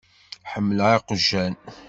[0.51, 1.55] Ḥemmleɣ iqjan.